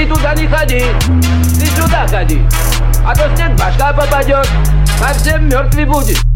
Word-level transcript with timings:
ты 0.00 0.06
туда 0.06 0.34
не 0.34 0.46
ходи, 0.46 0.82
ты 1.58 1.66
сюда 1.66 2.06
ходи, 2.08 2.40
а 3.04 3.14
то 3.14 3.36
снег 3.36 3.50
башка 3.58 3.92
попадет, 3.92 4.48
совсем 4.98 5.46
мертвый 5.46 5.84
будешь. 5.84 6.29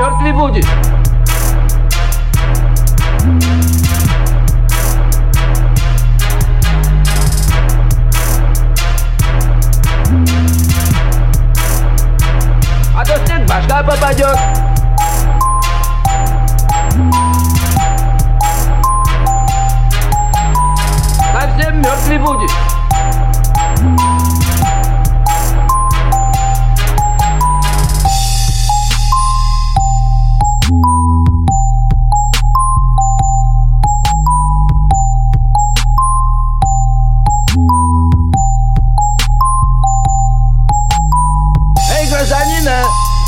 Мертвый 0.00 0.32
будешь. 0.32 0.64
А 12.96 13.04
то 13.04 13.26
снег 13.26 13.46
башка 13.46 13.82
попадет. 13.82 14.38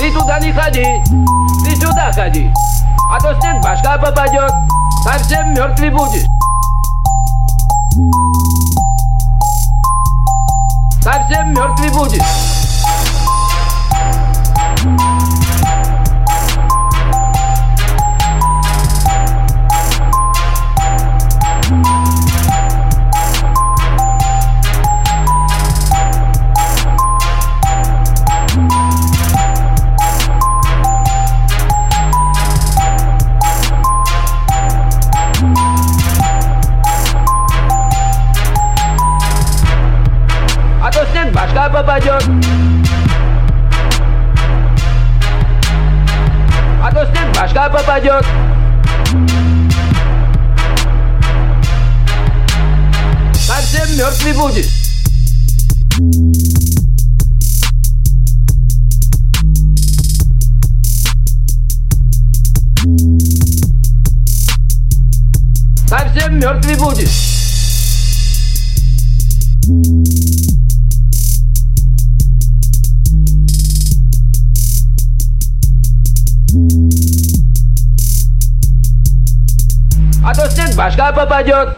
Ты 0.02 0.12
туда 0.12 0.40
не 0.40 0.52
ходи, 0.52 0.84
ты 1.64 1.76
сюда 1.76 2.10
ходи, 2.12 2.52
а 3.08 3.20
то 3.20 3.40
снег 3.40 3.62
башка 3.62 3.96
попадет, 3.96 4.52
совсем 5.04 5.54
мертвый 5.54 5.90
будешь. 5.90 6.26
Совсем 11.04 11.54
мертвый 11.54 11.90
будешь. 11.90 12.61
А 41.32 41.46
башка 41.46 41.68
попадет. 41.70 42.24
А 46.82 46.90
башка 47.34 47.68
попадет. 47.68 48.24
Совсем 53.34 53.96
мертвый 53.96 54.32
будешь. 54.34 54.82
Совсем 65.88 66.38
мертвый 66.38 66.76
будешь. 66.76 67.32
А 80.24 80.34
то 80.34 80.48
снег 80.50 80.74
башка 80.74 81.12
попадет. 81.12 81.76